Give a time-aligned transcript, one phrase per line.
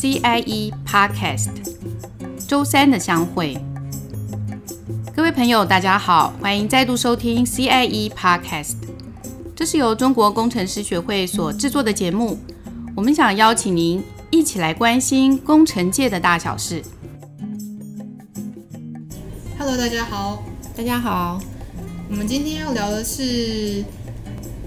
[0.00, 1.48] CIE Podcast
[2.46, 3.58] 周三的相会。
[5.12, 8.76] 各位朋友，大家好，欢迎再度收听 CIE Podcast。
[9.56, 12.38] 这是由中国工程师学会所制作的节目。
[12.94, 14.00] 我们想邀请您
[14.30, 16.80] 一起来关心工程界的大小事。
[19.58, 20.44] Hello，大家好，
[20.76, 21.40] 大家好。
[22.08, 23.82] 我们今天要聊的是，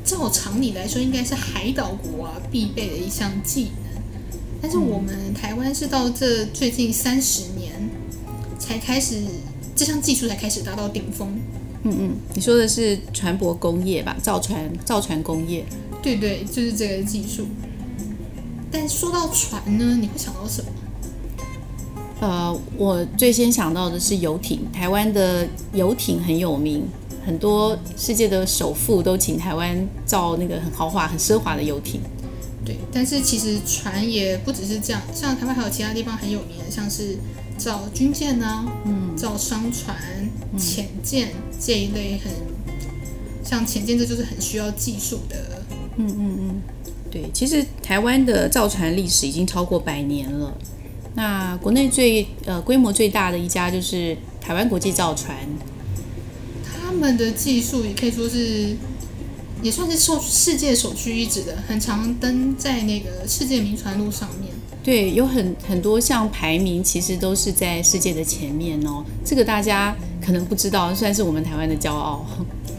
[0.04, 3.81] 照常理来说，应该是海岛国啊必备的一项技能。
[4.62, 7.72] 但是我们台湾是到这最近三十年
[8.60, 9.24] 才开始，
[9.76, 11.28] 这项技术才开始达到顶峰。
[11.84, 14.16] 嗯嗯，你说的是船舶工业吧？
[14.22, 15.66] 造船造船工业？
[16.04, 17.48] 对对，就是这个技术。
[18.72, 20.70] 但说到船呢，你会想到什么？
[22.20, 24.60] 呃，我最先想到的是游艇。
[24.72, 26.84] 台湾的游艇很有名，
[27.26, 29.76] 很多世界的首富都请台湾
[30.06, 32.00] 造那个很豪华、很奢华的游艇。
[32.64, 37.18] 对，但是其实船也不只是这样，像台湾还有其他地方很有名的，像是
[37.58, 39.98] 造军舰啊，嗯，造商船、
[40.60, 42.32] 潜舰这一类很，
[43.44, 45.64] 像潜舰这就是很需要技术的。
[45.98, 46.62] 嗯嗯嗯，
[47.10, 50.56] 对，其实台湾的造船历史已经超过百年了。
[51.16, 55.36] 那国内最呃规模最大的一家就是台湾国际造船，
[56.64, 58.76] 他们的技术也可以说是。
[59.62, 64.52] 也算是受世界首屈一指的，很常登在那个世界名船录上面。
[64.84, 69.06] 对，有很很多项排名，其实都是在世界的前面哦。
[69.24, 72.26] 这个大家可能不知道，算是我们台湾的骄傲。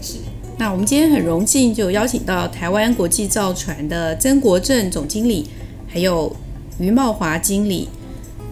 [0.00, 0.16] 是。
[0.58, 5.48] 那我们今天很荣幸就邀请到台湾国际造船的曾国正总经理，
[5.89, 6.34] 还有
[6.80, 7.89] 余茂华经理，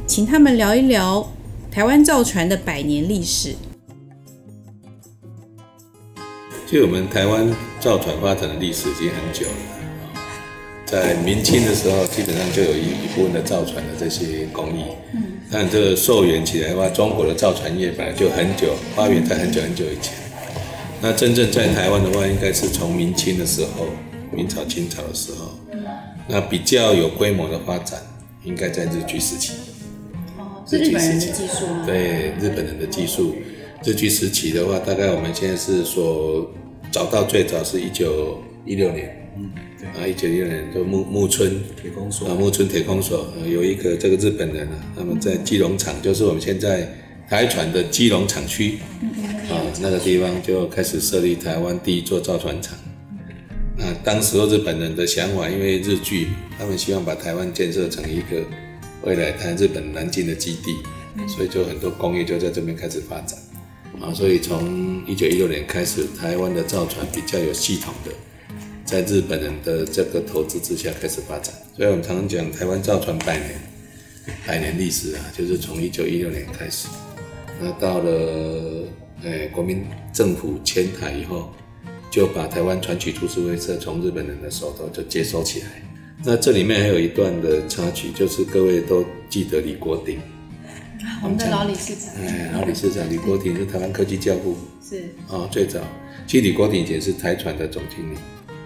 [0.07, 1.29] 请他们聊一聊
[1.71, 3.57] 台湾造船的百年历史。
[6.71, 10.23] 就我们台湾造船发展的历史已经很久了，
[10.87, 14.85] 在明清的时候，基本上就有一一部分的造船的这些工艺。
[15.13, 15.21] 嗯。
[15.51, 20.15] 但这个溯源起来的话，中国的造船业本来就很久，发源在很久很久以前。
[21.03, 23.87] 那真正在台湾的话，应该是从明清的时候，
[24.31, 25.59] 明朝、清朝的时候。
[26.29, 27.99] 那比较有规模的发展，
[28.45, 29.55] 应该在日据时期。
[30.39, 31.83] 哦，是日本人的技术吗？
[31.85, 33.35] 对，日本人的技术。
[33.85, 36.51] 日据时期的话，大概我们现在是说。
[36.93, 39.49] 找到最早是一九一六年，嗯，
[39.79, 46.93] 对啊，一九一六年就木木村铁工所啊，木村铁工所有一个这个日本人啊，他们在基隆厂，就是我们现在
[47.29, 48.79] 台船的基隆厂区，
[49.49, 52.77] 啊，那个地方就开始设立台湾第一座造船厂。
[53.79, 56.27] 啊当时候日本人的想法，因为日据，
[56.59, 58.43] 他们希望把台湾建设成一个
[59.05, 60.75] 未来台日本南进的基地，
[61.29, 63.39] 所以就很多工业就在这边开始发展。
[64.01, 68.13] 啊，所以从一九一六年开始，台湾的造船比较有系统的，
[68.85, 71.55] 在日本人的这个投资之下开始发展。
[71.77, 73.61] 所以我们常常讲台湾造船百年，
[74.47, 76.89] 百年历史啊，就是从一九一六年开始。
[77.61, 78.87] 那到了
[79.23, 79.85] 哎国民
[80.15, 81.53] 政府迁台以后，
[82.11, 85.67] 就把台湾船曲株式会社从日本人的手头就接收起来。
[86.25, 90.19] 那这里面还有一段的插曲，就是各位都记得李国鼎。
[91.23, 95.81] 我们的老理事长，哎，老理事长李国鼎是台湾科技教父，是哦，最早，
[96.27, 98.19] 其实李国鼎以前是台船的总经理。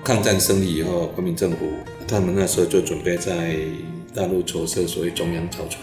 [0.05, 1.71] 抗战胜利以后，国民政府
[2.07, 3.57] 他们那时候就准备在
[4.15, 5.83] 大陆筹设所谓中央造船。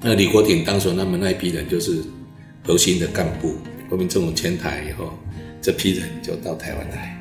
[0.00, 2.02] 那李国鼎当时他们那一批人就是
[2.62, 3.56] 核心的干部，
[3.88, 5.12] 国民政府迁台以后，
[5.60, 7.20] 这批人就到台湾来，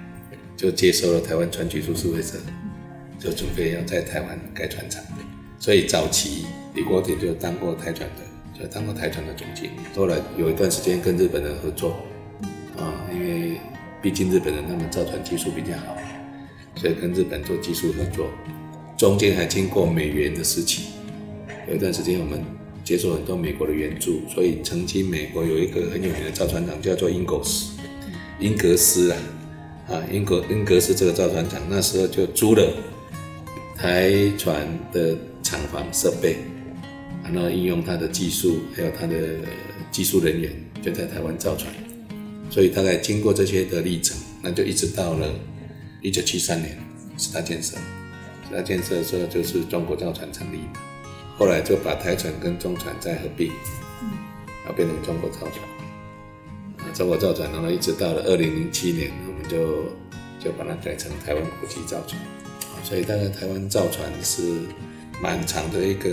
[0.55, 2.37] 就接收了台湾船局株式会社，
[3.19, 5.03] 就准备要在台湾盖船厂。
[5.59, 6.45] 所以早期。
[6.75, 9.69] 李国鼎就当过台船的，就当过台船的总经理。
[9.95, 11.95] 后来有一段时间跟日本人合作，
[12.77, 13.61] 啊，因为
[14.01, 15.97] 毕竟日本人他们造船技术比较好，
[16.75, 18.29] 所以跟日本做技术合作。
[18.97, 20.83] 中间还经过美援的时期，
[21.69, 22.43] 有一段时间我们
[22.83, 27.77] 接受很多美国的援助，所以曾经美国有一个很有名的造船厂叫做英格斯，
[28.39, 29.17] 英格斯啊，
[29.89, 32.69] 啊，英格英格斯这个造船厂那时候就租了
[33.77, 36.37] 台船的厂房设备。
[37.33, 39.15] 然后应用他的技术，还有他的
[39.91, 40.51] 技术人员，
[40.81, 41.73] 就在台湾造船。
[42.51, 45.33] 所以大概经过这些的历程，那就一直到了
[46.01, 46.77] 一九七三年
[47.17, 47.75] 十大建设。
[48.47, 50.59] 十大建设的时候，就是中国造船成立，
[51.35, 53.47] 后来就把台船跟中船再合并，
[54.63, 56.93] 然后变成中国造船。
[56.93, 59.85] 中国造船，然后一直到了二零零七年，我们就
[60.39, 62.21] 就把它改成台湾国际造船。
[62.83, 64.43] 所以大概台湾造船是
[65.19, 66.09] 蛮长的一个。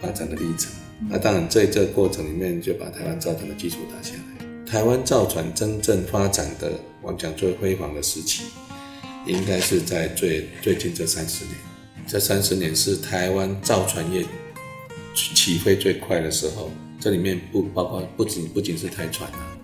[0.00, 0.72] 发展的历程，
[1.08, 4.20] 那当然在这过程里面就把台湾造船的基础打下来。
[4.66, 8.44] 台湾造船真正发展的，我们讲最辉煌的时期，
[9.26, 11.56] 应该是在最最近这三十年。
[12.06, 14.24] 这三十年是台湾造船业
[15.14, 16.70] 起飞最快的时候。
[17.00, 19.56] 这里面不包括不仅不仅是台船啊，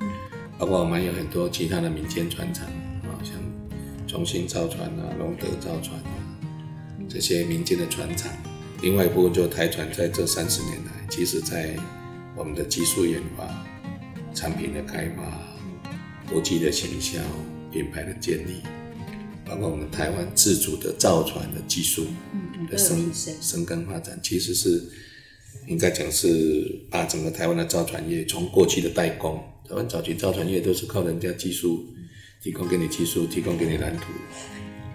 [0.59, 2.67] 包括我们有很多其他的民间船厂
[3.03, 3.35] 啊，像
[4.07, 6.17] 中兴造船啊、龙德造船啊
[7.09, 8.33] 这些民间的船厂。
[8.83, 11.77] 另外一部分就台船在这三十年来，其实在
[12.37, 13.67] 我们的技术研发、
[14.35, 15.23] 产品的开发、
[16.31, 17.19] 国际的行销、
[17.73, 18.63] 品牌的建立，
[19.45, 22.07] 包括我们台湾自主的造船的技术
[22.71, 24.83] 的生生根发展，其实是。
[25.67, 31.85] 应该讲是把整个台湾的造船业从过去的代工，台湾早期造船业都是靠人家技术
[32.41, 34.05] 提供给你技术，提供给你蓝图。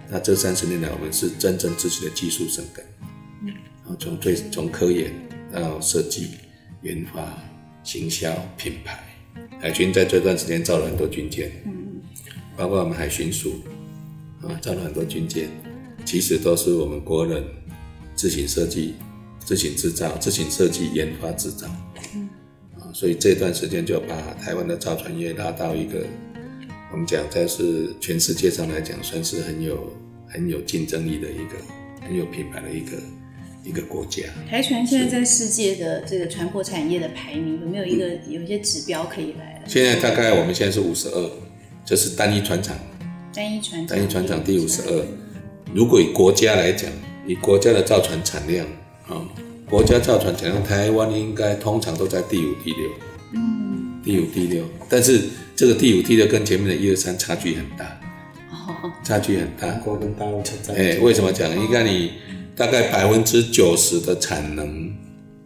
[0.08, 2.82] 那这三十年来，我们是真正自己的技术生根，
[3.82, 5.12] 然后从最从科研
[5.52, 6.28] 到设计、
[6.82, 7.38] 研发、
[7.82, 9.02] 行销、品牌。
[9.60, 11.50] 海军在这段时间造了很多军舰，
[12.56, 13.60] 包括我们海巡署
[14.42, 15.48] 啊，造了很多军舰，
[16.04, 17.44] 其实都是我们国人
[18.14, 18.94] 自行设计。
[19.44, 21.66] 自行制造、自行设计、研发、制造，
[22.14, 22.30] 嗯，
[22.78, 26.06] 啊，所以这段时间就把台湾的造船业拉到一个，
[26.92, 29.92] 我们讲在是全世界上来讲，算是很有
[30.28, 31.56] 很有竞争力的一个、
[32.02, 32.96] 很有品牌的一个
[33.64, 34.22] 一个国家。
[34.48, 39.62] 台船现在在世界的这个船舶产业的排名有没有一个有一些指标可以来？
[39.66, 41.30] 现在大概我们现在是五十二，
[41.84, 42.76] 这是单一船厂，
[43.34, 45.06] 单一船单一船厂第五十二。
[45.74, 46.90] 如果以国家来讲，
[47.26, 48.66] 以国家的造船产量。
[49.08, 49.20] 啊，
[49.68, 52.90] 国家造船产量，台湾应该通常都在第五、第六。
[53.34, 55.22] 嗯，第五、第六，但是
[55.56, 58.00] 这个第五、第六跟前面的一二三差距很大。
[58.50, 59.68] 哦，差距很大。
[59.98, 60.74] 跟大陆在。
[60.74, 61.50] 哎，为什么讲？
[61.58, 62.12] 应该你
[62.54, 64.94] 大概百分之九十的产能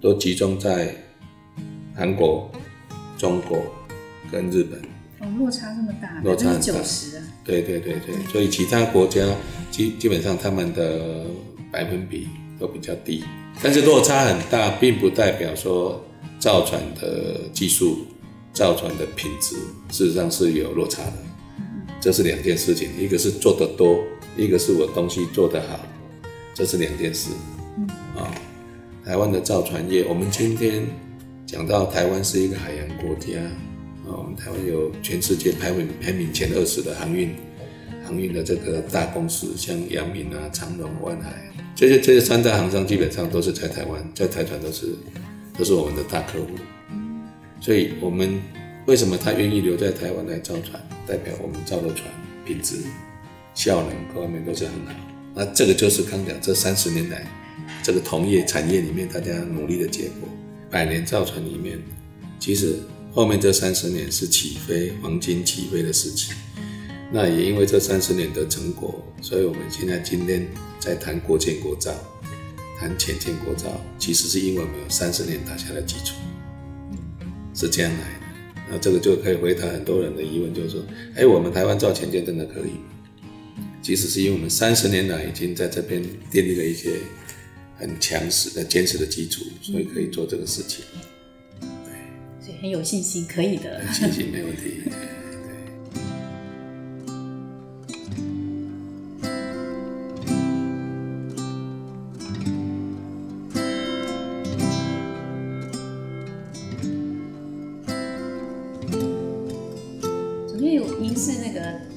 [0.01, 0.95] 都集中在
[1.95, 2.51] 韩国、
[3.17, 3.63] 中国
[4.31, 4.81] 跟日本。
[5.21, 6.61] 哦，落差这么大，落差很大。
[6.61, 7.23] 九十啊。
[7.45, 9.25] 对对对对，所以其他国家
[9.71, 11.27] 基基本上他们的
[11.71, 13.25] 百分比都比较低。
[13.63, 16.05] 但是落差很大，并不代表说
[16.39, 18.05] 造船的技术、
[18.53, 19.57] 造船的品质，
[19.91, 21.13] 事实上是有落差的。
[22.01, 24.05] 这是两件事情，一个是做得多，
[24.37, 25.81] 一个是我东西做得好，
[26.57, 27.29] 这是两件事。
[28.17, 28.33] 啊，
[29.05, 30.83] 台湾的造船业，我们今天
[31.45, 33.39] 讲到台湾是一个海洋国家
[34.07, 37.35] 啊，我们台湾有全世界排名排名前二十的航运
[38.03, 41.31] 航运的这个大公司，像阳明啊、长荣、万海。
[41.75, 44.95] 这些这些三大航商基本上都是在台湾，在台船都是
[45.59, 46.47] 都是我们的大客户，
[47.61, 48.41] 所以我们
[48.87, 52.09] 为什么他愿意留在台湾来造船，代表我们造的船
[52.47, 52.77] 品质、
[53.55, 54.95] 效能各方面都是很好。
[55.37, 57.31] 那这个就是刚讲这三十年来
[57.83, 60.29] 这个同业产业里面大家努力的结果。
[60.71, 61.79] 百年造船里面，
[62.41, 62.81] 其实
[63.13, 66.33] 后面这三十年是起飞黄金起飞的时期。
[67.13, 70.45] 那也因为这三十年的成果，所以我们现在今天
[70.81, 71.93] 在谈国建国造，
[72.81, 76.17] 谈潜建国造，其实是因为我们有三十年打下的基础，
[77.55, 78.27] 是这样来的。
[78.69, 80.83] 那这个就可以回答很多人的疑问，就是说，
[81.15, 82.96] 哎，我们台湾造潜舰真的可以吗？
[83.87, 86.99] 其实是因为我们三十年来已经在这边建立了一些
[87.79, 90.85] 很强势的、坚实的基础，所以可以做这个事情。
[91.61, 93.81] 对，所以很有信心，可以的。
[93.93, 94.91] 信心没问题。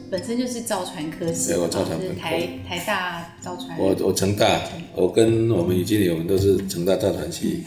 [0.10, 3.78] 本身就是造船科系，对，我造船科，台台大造船。
[3.78, 4.62] 我我成大，
[4.96, 7.64] 我跟我们于经理，我们都是成大造船系。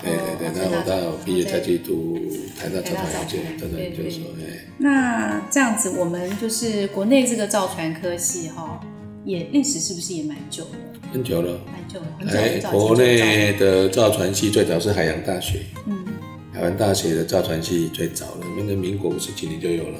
[0.00, 2.18] 对对对，那我到毕业再去读
[2.56, 4.66] 台大造船研究，真的就是说，哎。
[4.78, 8.80] 那这样子，我们就是国内这个造船科系哈，
[9.24, 10.70] 也历史是不是也蛮久了？
[11.10, 12.06] 很久了，蛮久了。
[12.30, 16.04] 哎，国内的造船系最早是海洋大学，嗯，
[16.52, 19.98] 海洋大学的造船系最早了，那个民国五十几年就有了。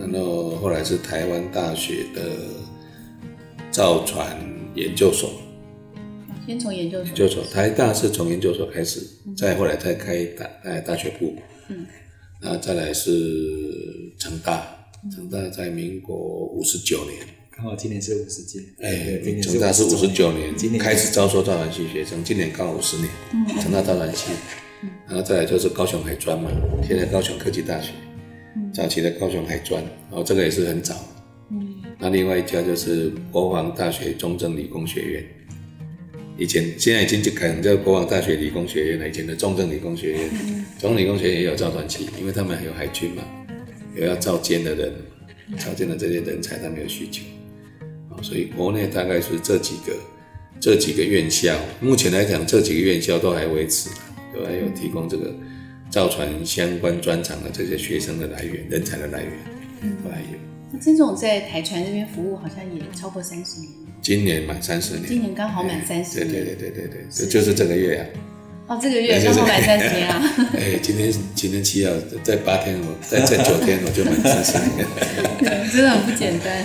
[0.00, 2.22] 然后后来是台湾大学的
[3.70, 4.36] 造船
[4.74, 5.30] 研究所，
[6.46, 11.34] 先从研究所，研究所，台大是从研究所开始，嗯、再后来再开大哎大学部，
[11.68, 11.86] 嗯，
[12.40, 13.10] 然后再来是
[14.18, 14.66] 成大，
[15.14, 16.16] 成大在民国
[16.46, 17.18] 五十九年，
[17.54, 20.54] 刚好今年是五十届，哎，成大是五十九年。
[20.78, 23.08] 开始招收造船系学生，今年刚好五十年，
[23.60, 24.30] 成大造船系，
[25.06, 26.50] 然后再来就是高雄海专嘛，
[26.86, 27.92] 现在高雄科技大学。
[28.72, 30.94] 早期的高雄海专，哦，这个也是很早。
[31.50, 35.24] 嗯，那另外一家就是国防大学中正理工学院，
[36.38, 39.08] 以前现在已经改成叫国防大学理工学院了。
[39.08, 43.22] 以前的中正理工学院，嗯、中正理工学院也有造船系，因为他们还有海军嘛，
[43.96, 44.92] 有要造舰的人，
[45.58, 47.22] 造舰的这些人才他们有需求，
[48.22, 49.92] 所以国内大概是这几个
[50.60, 53.90] 这几个院校，目前来讲，这几个院校都还维持，
[54.32, 55.34] 都还有提供这个
[55.90, 59.32] 造船相关专长的这些学生的来源、人才的来源，
[60.04, 60.38] 都还有。
[60.72, 68.06] 那曾总在台船这边服务好像也超过三十年，今年满三十年，今年刚好满三十年，对对对对对对，就是这个月啊。
[68.68, 70.22] 哦，这个月刚好满三十年啊！
[70.54, 71.92] 哎，今天今天七号，
[72.22, 76.64] 在八天我再再九天我就满三十年了， 真的很不简单。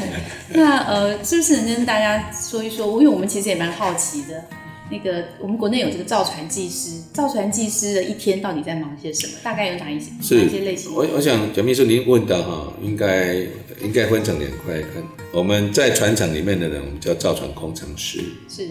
[0.54, 2.86] 那呃，是不是能跟大家说一说？
[3.02, 4.46] 因为我们其实也蛮好奇的。
[4.92, 9.34] 那个我们国内有这个造船技师，造船技师的一天到底在忙些什么？
[9.42, 10.94] 大概有哪一些是哪一些类型？
[10.94, 13.36] 我我想蒋秘书您问的哈，应该
[13.84, 15.04] 应该分成两块看。
[15.32, 18.20] 我们在船厂里面的人，我们叫造船工程师。
[18.48, 18.70] 是。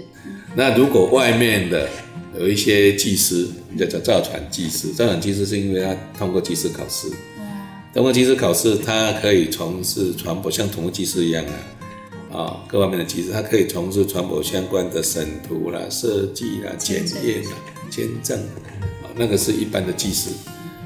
[0.54, 1.88] 那如果外面的
[2.38, 4.92] 有一些技师，叫叫造船技师。
[4.92, 7.08] 造船技师是因为他通过技师考试，
[7.92, 11.52] 通过技师考试，他可以从事船舶，像土木技师一样啊。
[12.34, 17.50] 啊，各方面的技师，他可以从事船舶相关的审图啦、设计啦、检验啦、
[17.88, 18.36] 签证
[19.04, 20.30] 啊，那个是一般的技师。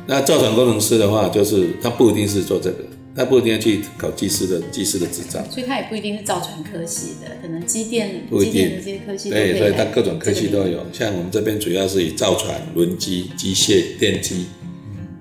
[0.07, 2.85] 那造船工程师的话，就是他不一定是做这个，
[3.17, 5.43] 他不一定要去考技师的技师的执照。
[5.51, 9.31] 所以他也不一定是造船科系的，可能机电、不一定机电的这些科系。
[9.31, 10.85] 对，所以他各种科系都有。
[10.93, 14.47] 像我们这边主要是以造船、轮机、机械、电机，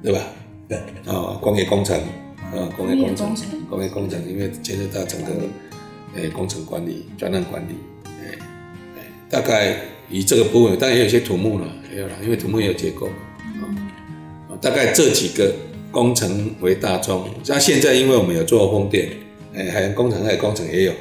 [0.04, 0.22] 对吧？
[0.68, 0.78] 对。
[1.06, 1.98] 啊，工业工程
[2.54, 3.36] 啊，工业工程，
[3.70, 5.32] 工业工程，因为牵涉到整个。
[6.18, 8.38] 诶，工程管理、专案管理，诶，
[9.30, 9.78] 大概
[10.10, 13.08] 以这个部分，当然也有些土木了，也有了，因为土木也有结构
[14.50, 15.54] 啊，大概这几个
[15.92, 17.30] 工程为大宗。
[17.44, 19.10] 像现在，因为我们有做风电，
[19.54, 20.92] 诶，海洋工程、海工程也有，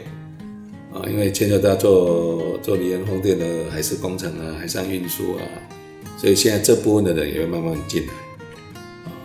[0.93, 5.43] 啊，因为牵涉到做做离岸风电的海事工程啊、海上运输啊，
[6.19, 8.13] 所以现在这部分的人也会慢慢进来，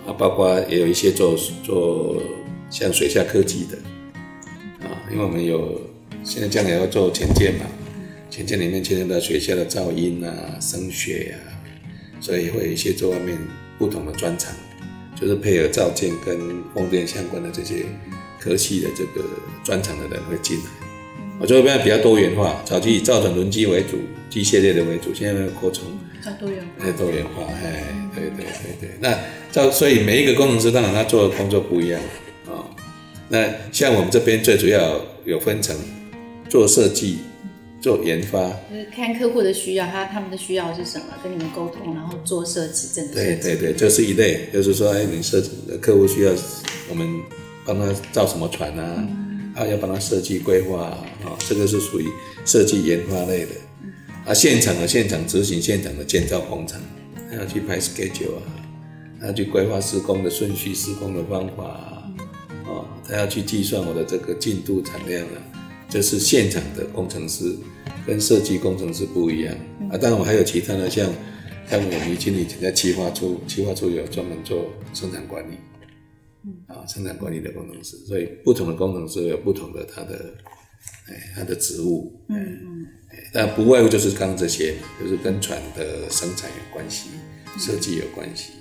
[0.07, 2.21] 啊，包括也有一些做做
[2.69, 3.77] 像水下科技的。
[5.11, 5.81] 因为我们有
[6.23, 7.65] 现在将来要做前建嘛，
[8.29, 11.59] 前建里面牵涉到学校的噪音啊、声学啊，
[12.21, 13.37] 所以会有一些做外面
[13.77, 14.53] 不同的专长，
[15.19, 17.83] 就是配合造件跟风电相关的这些
[18.39, 19.27] 科系的这个
[19.65, 20.63] 专长的人会进来。
[21.39, 23.97] 我这边比较多元化，早期以造船轮机为主，
[24.29, 25.85] 机械类的为主，现在扩充，
[26.23, 27.83] 较多元化，多元化，哎，
[28.15, 29.17] 对对对对，那
[29.51, 31.99] 造所以每一个工程师当然他做的工作不一样。
[33.31, 35.73] 那像我们这边最主要有分成
[36.49, 37.19] 做设计、
[37.79, 43.13] 做研发，就是看客户的需要，他他们的需要是什么，跟你们沟通，然后做设计，真的。
[43.13, 46.33] 对对对，这、就是一类，就是说，哎，你设计的客户需要
[46.89, 47.07] 我们
[47.65, 50.87] 帮他造什么船啊，嗯、啊，要帮他设计规划
[51.23, 52.09] 啊，这个是属于
[52.45, 53.51] 设计研发类的。
[54.25, 56.81] 啊，现场的现场执行现场的建造工程，
[57.29, 58.43] 还要去排 schedule 啊，
[59.21, 62.00] 还要去规划施工的顺序、施工的方法。
[63.07, 65.37] 他要去计算我的这个进度产量啊，
[65.89, 67.55] 这是现场的工程师，
[68.05, 69.53] 跟设计工程师不一样
[69.89, 69.97] 啊。
[69.97, 71.11] 当然我还有其他的，像
[71.69, 75.55] 像我们经理在企划处，企划处有专门做生产管理，
[76.67, 77.97] 啊，生产管理的工程师。
[78.05, 80.33] 所以不同的工程师有不同的他的，
[81.07, 82.87] 哎，他的职务，嗯嗯，
[83.33, 87.09] 但不外乎就是刚刚这些，就是跟船的生产有关系，
[87.57, 88.51] 设计有关系。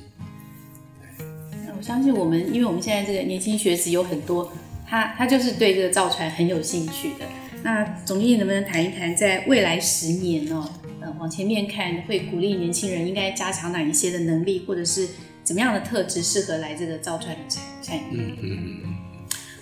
[1.81, 4.53] 我相信我们，因为我们现在这个年轻学子有很多，
[4.87, 7.25] 他他就是对这个造船很有兴趣的。
[7.63, 10.69] 那总经理能不能谈一谈，在未来十年哦，
[11.01, 15.09] 呃，往前面看，会鼓励年轻人应该加强哪一些的能力，或者是
[15.43, 18.03] 怎么样的特质适合来这个造船产产业？
[18.13, 18.95] 嗯嗯嗯，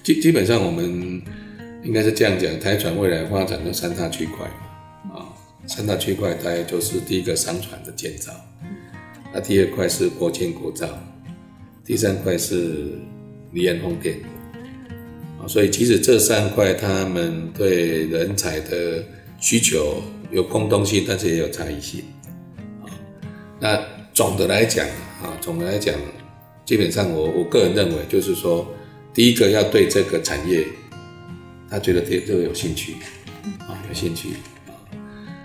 [0.02, 1.22] 基基本上我们
[1.84, 4.44] 应该是这样讲，台船未来发展的三大区块
[5.14, 5.30] 啊，
[5.68, 8.32] 三大区块大概就是第一个商船的建造，
[9.32, 10.88] 那第二块是国舰国造。
[11.88, 12.90] 第三块是
[13.52, 14.18] 离岸风电，
[15.40, 19.02] 啊，所以其实这三块他们对人才的
[19.40, 22.02] 需求有共通性，但是也有差异性，
[22.82, 22.92] 啊，
[23.58, 24.86] 那总的来讲，
[25.22, 25.94] 啊，总的来讲，
[26.66, 28.70] 基本上我我个人认为就是说，
[29.14, 30.66] 第一个要对这个产业，
[31.70, 32.96] 他觉得对这个有兴趣，
[33.60, 34.28] 啊，有兴趣，
[34.66, 34.76] 啊，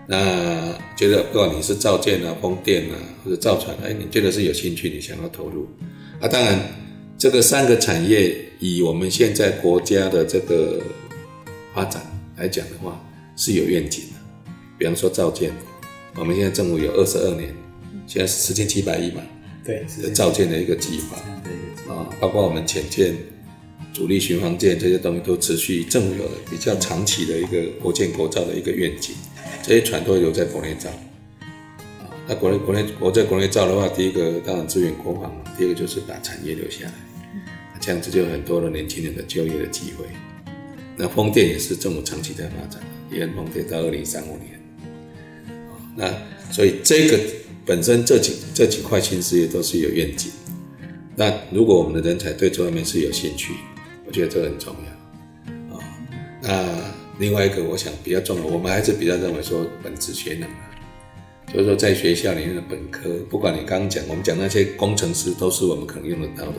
[0.08, 5.70] 那觉得不管你是造舰啊、风电啊或者造船，哎，你觉得是有兴趣，你想要投入。
[6.24, 6.58] 啊，当然，
[7.18, 10.82] 这个三个产业以我们现在国家的这个
[11.76, 12.02] 发展
[12.38, 12.98] 来讲的话，
[13.36, 14.52] 是有愿景的。
[14.78, 15.52] 比方说造舰，
[16.16, 17.54] 我们现在政府有二十二年，
[18.08, 19.22] 现在是四千七百亿嘛，
[19.66, 21.18] 对，是造舰的一个计划。
[21.94, 23.14] 啊，包括我们潜舰、
[23.94, 29.14] 主力巡防舰这些东西都持续，政府有比较长期的一个国建国造的一个愿景，
[29.62, 30.90] 这些船都会留在国内造。
[32.28, 36.94] 那国内国内我在国内造的话，第一个当然支援国防，第二个就是把产业留下来，
[37.82, 40.06] 这样子就有很多的年轻人的就业的机会。
[40.96, 44.62] 那风电也是政府长期在发展，离岸风电到二零三五年，
[45.96, 46.14] 那
[46.52, 47.20] 所以这个
[47.66, 50.32] 本身这几这几块新事业都是有愿景。
[51.16, 53.54] 那如果我们的人才对这方面是有兴趣，
[54.06, 55.84] 我觉得这个很重要啊。
[56.42, 56.80] 那
[57.20, 60.70] 另外一个，我想比较重要，我们还是比较认为说本职学能啊，
[61.54, 66.56] 就是说在学校里面的本科，不管你刚刚讲，我们讲那些工程师都是我们可能用得到的，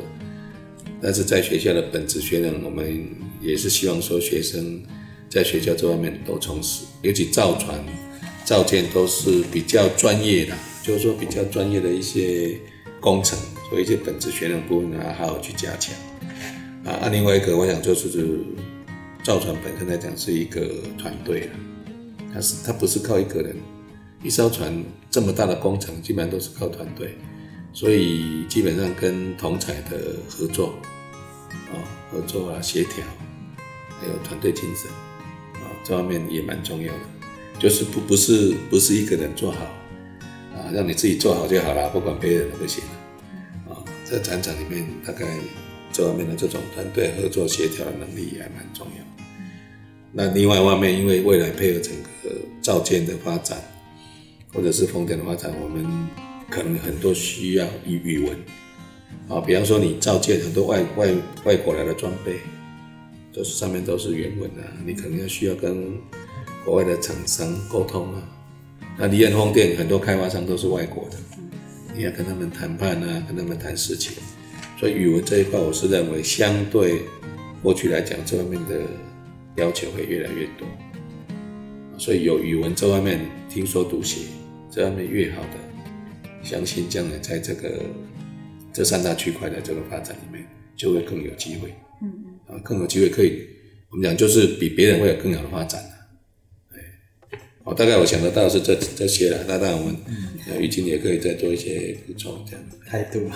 [1.02, 3.04] 但是在学校的本职学能，我们
[3.40, 4.80] 也是希望说学生
[5.28, 7.76] 在学校这方面都充实，尤其造船、
[8.44, 12.56] 造舰都是比较专业的，就是说比较专业的一些
[13.00, 13.36] 工程。
[13.70, 15.92] 所以一些本质学能部分啊，好好去加强
[16.84, 17.00] 啊。
[17.00, 18.38] 那另外一个，我想就是
[19.24, 20.60] 造船本身来讲是一个
[20.98, 21.50] 团队了，
[22.32, 23.56] 它是它不是靠一个人，
[24.24, 27.14] 一艘船这么大的工程，基本上都是靠团队，
[27.74, 30.74] 所以基本上跟同侪的合作
[31.70, 31.76] 啊、
[32.10, 33.04] 合作啊、协调，
[34.00, 34.90] 还有团队精神
[35.60, 37.00] 啊，这方面也蛮重要的。
[37.58, 39.64] 就是不不是不是一个人做好
[40.54, 42.82] 啊，让你自己做好就好了，不管别人都不行
[43.68, 43.76] 啊。
[44.04, 45.26] 在船厂里面，大概
[45.92, 49.04] 这方面的这种团队合作协调的能力也还蛮重要。
[50.12, 52.30] 那另外一方面，因为未来配合整个
[52.62, 53.58] 造舰的发展，
[54.54, 55.84] 或者是风电的发展，我们
[56.48, 58.38] 可能很多需要语语文
[59.28, 61.12] 啊，比方说你造舰很多外外
[61.44, 62.36] 外国来的装备，
[63.32, 65.98] 都是上面都是原文啊，你可能要需要跟
[66.64, 68.22] 国外的厂商沟通啊。
[68.96, 71.16] 那离岸风电很多开发商都是外国的。
[71.96, 74.14] 你要跟他们谈判啊，跟他们谈事情，
[74.78, 77.02] 所以语文这一块，我是认为相对
[77.62, 78.80] 过去来讲，这方面的
[79.56, 80.66] 要求会越来越多。
[81.98, 84.22] 所以有语文这方面听说读写
[84.70, 85.58] 这方面越好的，
[86.42, 87.80] 相信将来在这个
[88.72, 90.44] 这三大区块的这个发展里面，
[90.76, 91.72] 就会更有机会。
[92.02, 92.12] 嗯
[92.48, 93.46] 嗯，啊，更有机会可以，
[93.90, 95.82] 我们讲就是比别人会有更好的发展。
[97.62, 99.44] 好，大概我想得到是这这些了。
[99.48, 99.96] 那当然我们
[100.60, 103.26] 玉晶也可以再做一些补充，这样态度，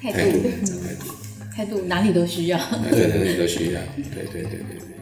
[0.00, 1.04] 态度，态度，态度，
[1.52, 2.58] 态度哪里都需要，
[2.92, 3.80] 对，哪里都需要，
[4.14, 4.95] 对对对对对。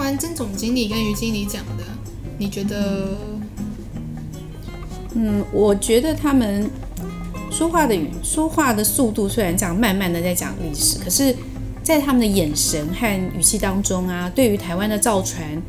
[0.00, 1.84] 完曾总经理跟于经理讲的，
[2.38, 3.16] 你觉得？
[5.14, 6.68] 嗯，我觉得他们
[7.50, 11.34] 说话的语说话的速度虽然这样慢慢的在讲历史，可是。
[11.82, 15.60] 在他们的眼神和语气当中啊，对于台湾的造船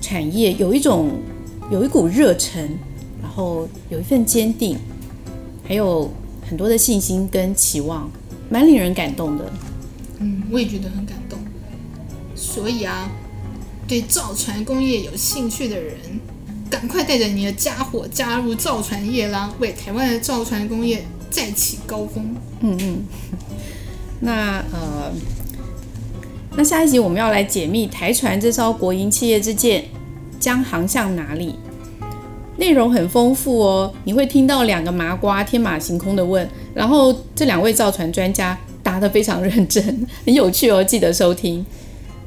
[0.00, 1.18] 产业有一种
[1.68, 2.62] 有一股热忱，
[3.20, 4.78] 然后有一份坚定，
[5.66, 6.08] 还有
[6.48, 8.08] 很多的信心跟期望，
[8.48, 9.52] 蛮令人感动的。
[10.20, 11.38] 嗯，我也觉得很感动。
[12.34, 13.10] 所以啊，
[13.88, 15.96] 对造船工业有兴趣的人，
[16.68, 22.34] 赶快带着你的家伙加入造船业啦，为台湾的造船工业再起高峰。
[22.60, 22.98] 嗯嗯。
[24.20, 25.12] 那呃，
[26.56, 29.84] 那下一集我们要来解密台船这艘国营企业之舰
[30.40, 31.54] 将航向哪里？
[32.58, 41.64] 内容很丰富哦，你会听到两个麻瓜天马行空的问，然后这两位造船专家答得非常认真，很有趣哦，记得收听。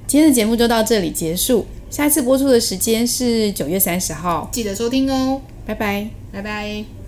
[0.10, 6.99] 今天的节目就到这里结束，下一次播出的时间是九月三十号，记得收听哦，拜拜，拜拜。